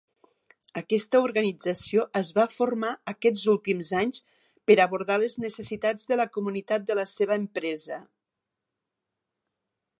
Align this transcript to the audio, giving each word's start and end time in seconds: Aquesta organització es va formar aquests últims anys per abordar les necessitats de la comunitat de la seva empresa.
Aquesta 0.79 1.19
organització 1.25 2.05
es 2.21 2.31
va 2.37 2.45
formar 2.53 2.89
aquests 3.13 3.43
últims 3.53 3.93
anys 4.01 4.23
per 4.71 4.79
abordar 4.87 5.21
les 5.25 5.39
necessitats 5.45 6.09
de 6.13 6.21
la 6.21 6.29
comunitat 6.39 6.91
de 6.91 7.01
la 7.01 7.07
seva 7.15 7.41
empresa. 7.45 8.03